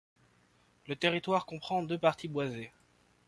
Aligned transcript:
Le 0.87 0.95
territoire 0.95 1.45
comprend 1.45 1.83
deux 1.83 1.99
parties 1.99 2.27
boisées. 2.27 2.71